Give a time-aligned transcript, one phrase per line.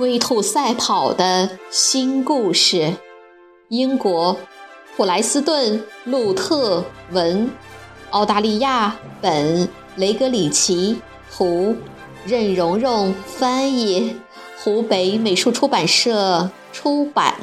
[0.00, 2.94] 龟兔赛跑的新故事，
[3.68, 4.34] 英国
[4.96, 7.50] 普莱斯顿·路特文，
[8.08, 10.96] 澳大利亚本·雷格里奇
[11.30, 11.76] 图，
[12.24, 14.16] 任蓉蓉翻译，
[14.64, 17.34] 湖北美术出版社出版。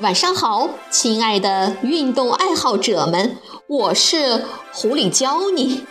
[0.00, 5.84] 晚上好，亲爱的运动爱好者们，我是狐狸教你，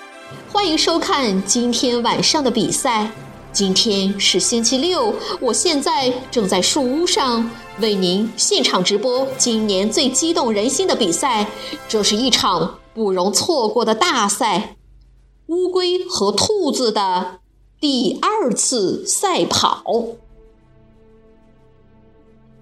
[0.51, 3.11] 欢迎收看今天晚上的比赛。
[3.53, 11.47] 今天是星期六，我现在正在树屋上为您现场直播今年最激动人心的比赛。
[11.87, 14.77] 这是一场不容错过的大赛——
[15.45, 17.41] 乌龟和兔子的
[17.79, 19.83] 第二次赛跑。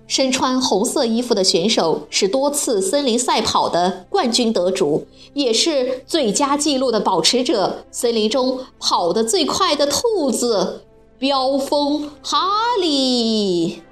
[0.08, 7.86] 身穿红色衣服的选手是多次森林赛跑的冠军得主，也是最佳纪录的保持者。
[7.92, 10.82] 森林中跑得最快的兔子——
[11.20, 12.48] 飙风哈
[12.80, 13.84] 利。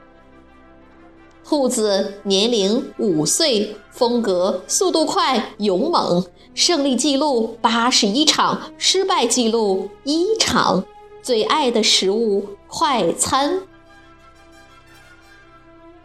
[1.47, 6.25] 兔子年龄五岁，风格速度快、勇猛，
[6.55, 10.83] 胜利记录八十一场，失败记录一场。
[11.21, 13.61] 最爱的食物快餐。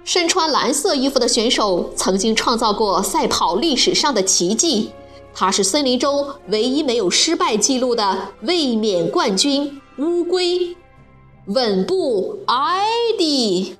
[0.05, 4.91] 身穿蓝色衣服的选手曾经创造过赛跑历史上的奇迹，
[5.33, 10.77] 他是森林中唯一没有失败记录的卫冕冠军——乌龟，
[11.47, 12.85] 稳步艾
[13.17, 13.77] 迪。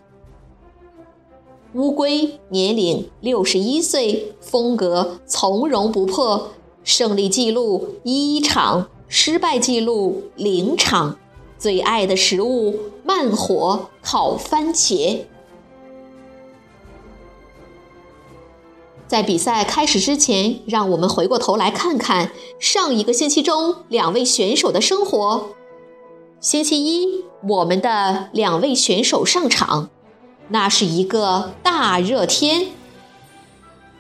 [1.75, 6.51] 乌龟年龄六十一岁，风格从容不迫，
[6.85, 11.17] 胜利记录一场，失败记录零场，
[11.59, 15.21] 最爱的食物慢火烤番茄。
[19.11, 25.49] 在比赛开始之前，让我们回过头来看看上一个星期中两位选手的生活。
[26.39, 29.91] 星期一，我们的两位选手上场，
[30.51, 32.69] 那是一个大热天，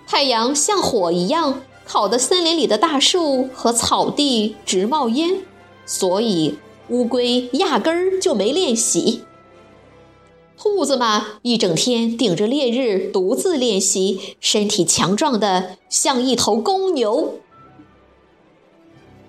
[0.06, 5.42] 太阳像火一样烤得森林里的大树和草地直冒烟，
[5.84, 6.56] 所以
[6.88, 9.24] 乌龟压根儿就没练习。
[10.62, 17.38] 兔子嘛，一整天顶着烈日独自练习，身体强壮的像一头公牛。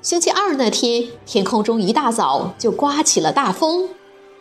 [0.02, 3.88] 星期二那天，天空中一大早就刮起了大风，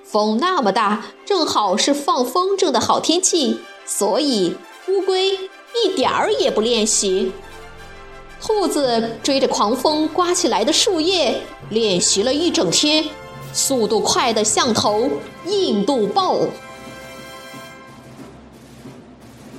[0.03, 4.57] 风那么大，正好是放风筝的好天气，所以
[4.89, 5.35] 乌龟
[5.85, 7.31] 一点儿也不练习。
[8.43, 13.05] 兔子追着狂风刮起来的树叶练习了一整天，
[13.53, 15.09] 速度快得像头
[15.47, 16.37] 印度豹。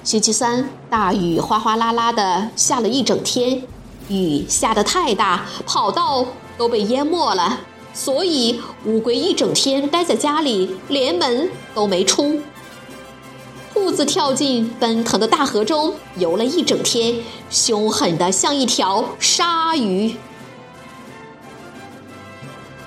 [0.03, 3.62] 星期三，大雨哗哗啦啦的下了一整天，
[4.07, 6.25] 雨下得太大，跑道
[6.57, 7.59] 都被淹没了，
[7.94, 12.41] 所以乌龟一整天待在家里，连门都没出。
[13.72, 20.16] 兔子跳进奔腾的大河中游了一整天，凶狠的像一条鲨鱼。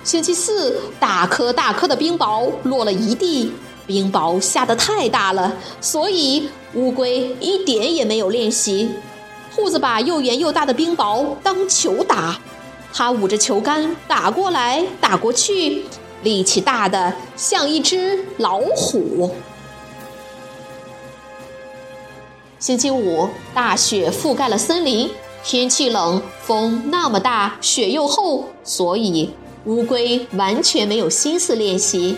[0.03, 3.53] 星期四，大颗大颗的冰雹落了一地。
[3.87, 8.91] 冰雹下得太大了，所以乌龟一点也没有练习。
[9.55, 12.41] 兔子把又圆又大的冰雹当球打，
[12.93, 15.85] 它捂着球杆打过来打过去，
[16.23, 19.31] 力气大的像一只老虎。
[22.59, 25.11] 星期五，大雪覆盖了森林，
[25.45, 29.31] 天气冷，风那么大，雪又厚，所以
[29.67, 32.17] 乌龟完全没有心思练习。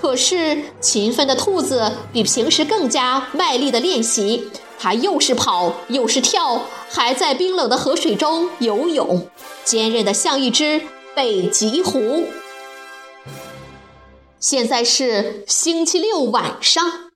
[0.00, 4.48] 可是，勤奋的兔子比平时更加卖力的练习。
[4.78, 9.28] 它又是跑又是跳，还在冰冷的河水中游泳，
[9.64, 10.80] 坚韧的像一只
[11.16, 12.28] 北极狐。
[14.38, 17.10] 现在是星期六晚上，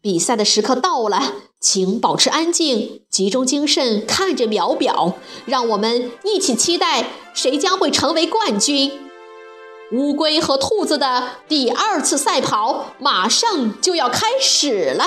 [0.00, 5.14] 比赛的时刻到了，请保持安静，集中精神看着秒表，
[5.44, 9.05] 让我们一起期待谁将会成为冠军。
[9.92, 15.04] 乌龟和兔子的第二次赛跑马上就要开始了。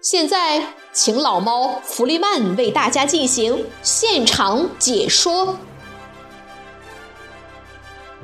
[0.00, 5.58] 现在，请老猫弗利曼为大家进行现场解说。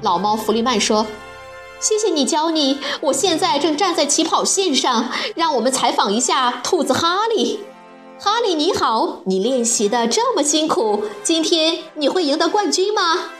[0.02, 1.06] 老猫弗利曼说
[1.78, 2.80] ：“谢谢你，教你。
[3.00, 7.60] 我现在正站在起跑线上，让我们采访一下兔子哈利。
[8.18, 13.30] 哈利，你好，你练习的这么辛苦，今天你会赢得冠军吗？”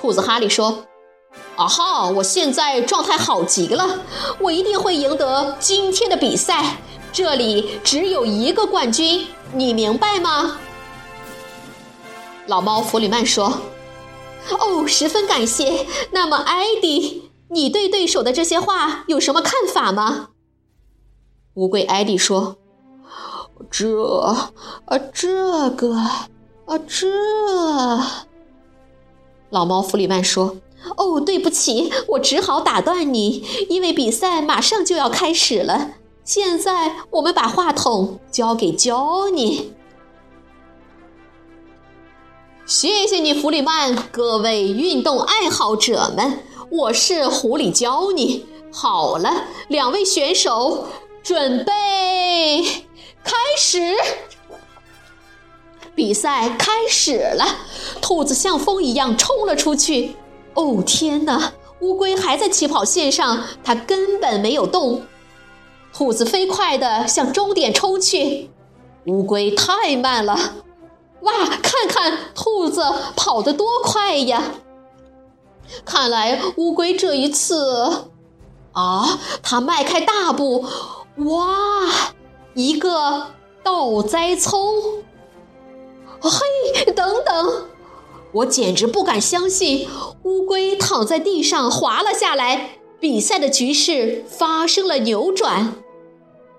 [0.00, 0.84] 兔子哈利说
[1.56, 4.00] ：“啊哈，我现在状态好极了，
[4.38, 6.78] 我一定会赢得今天的比赛。
[7.12, 10.58] 这里只有一个冠军，你明白吗？”
[12.48, 13.60] 老猫弗里曼说
[14.58, 15.86] ：“哦，十分感谢。
[16.12, 20.28] 那么，艾迪，你对对手的这些话有什么看法吗？”
[21.54, 22.56] 乌龟艾迪说
[23.70, 24.22] ：“这……
[24.86, 25.94] 啊，这个……
[25.94, 27.06] 啊，这……”
[29.50, 30.56] 老猫弗里曼说
[30.96, 35.92] ：“哦，对不起，我只好打断你，因为比赛马上就要开始了。
[36.24, 39.72] 现在我们把话筒交给焦尼。
[42.64, 43.96] 谢谢你，弗里曼。
[44.12, 48.46] 各位运动爱好者们，我是狐狸焦尼。
[48.72, 50.86] 好了，两位选手，
[51.24, 52.62] 准备
[53.24, 53.80] 开始。”
[56.00, 57.44] 比赛开始了，
[58.00, 60.16] 兔子像风一样冲了出去。
[60.54, 61.52] 哦天哪！
[61.80, 65.02] 乌龟还在起跑线上，它根本没有动。
[65.92, 68.48] 兔子飞快地向终点冲去，
[69.04, 70.54] 乌龟太慢了。
[71.20, 71.32] 哇，
[71.62, 72.82] 看看兔子
[73.14, 74.42] 跑得多快呀！
[75.84, 78.06] 看来乌龟这一次……
[78.72, 80.64] 啊，它迈开大步，
[81.16, 81.44] 哇，
[82.54, 83.26] 一个
[83.62, 85.04] 倒栽葱。
[86.20, 87.66] 嘿，等等！
[88.32, 89.88] 我简直不敢相信，
[90.22, 92.76] 乌龟躺在地上滑了下来。
[93.00, 95.74] 比赛的局势发生了扭转，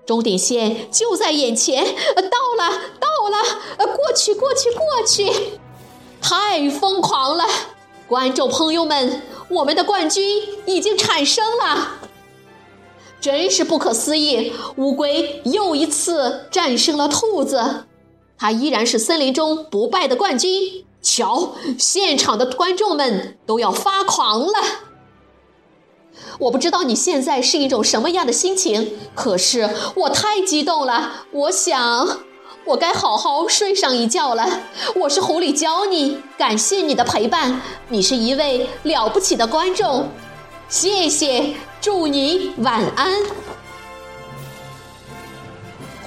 [0.04, 3.86] 终点线就在眼前，到了，到了！
[3.86, 5.60] 过去，过去，过去！
[6.20, 7.44] 太疯狂了，
[8.08, 12.00] 观众朋友们，我们的冠军已经产生了，
[13.20, 14.52] 真是不可思议！
[14.76, 17.84] 乌龟又一次战胜了兔子。
[18.38, 20.84] 他依然是森林中不败的冠军。
[21.00, 24.52] 瞧，现场的观众们都要发狂了。
[26.38, 31.26] 我不知道你现在是一种什么样的心情，可是我太激动了。
[31.32, 32.20] 我想，
[32.66, 34.60] 我该好好睡上一觉了。
[34.94, 37.60] 我是狐狸教你，感谢你的陪伴。
[37.88, 40.08] 你是一位了不起的观众，
[40.68, 43.51] 谢谢，祝你晚安。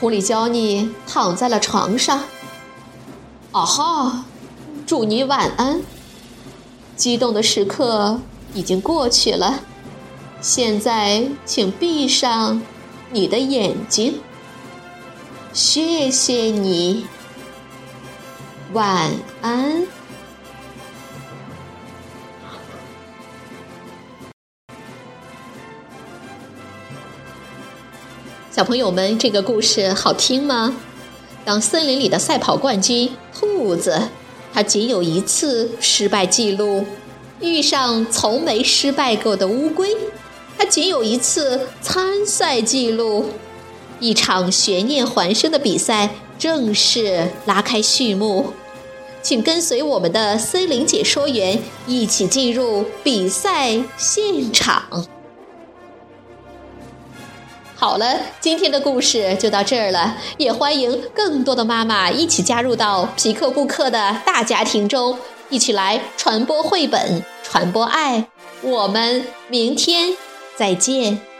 [0.05, 2.25] 狐狸教你躺在了床上。
[3.51, 4.25] 啊哈，
[4.85, 5.81] 祝你晚安。
[6.95, 8.19] 激动的时刻
[8.53, 9.61] 已经过去了，
[10.41, 12.61] 现在请闭上
[13.09, 14.19] 你的眼睛。
[15.51, 17.07] 谢谢你，
[18.73, 19.87] 晚安。
[28.55, 30.73] 小朋友们，这个故事好听吗？
[31.43, 34.03] 当森林里的赛跑冠军兔子，
[34.53, 36.85] 它仅有一次失败记录；
[37.41, 39.89] 遇上从没失败过的乌龟，
[40.57, 43.25] 它仅有一次参赛记录。
[43.99, 48.53] 一场悬念环生的比赛正式拉开序幕，
[49.21, 55.05] 请跟随我们的森林解说员一起进入比赛现场。
[57.85, 60.17] 好了，今天的故事就到这儿了。
[60.37, 65.15] 也欢迎更多的妈妈一起加入到皮克布克的大家庭中，
[65.51, 68.25] 一起来传播绘本，传播爱。
[68.63, 70.17] 我们明天
[70.55, 71.34] 再见。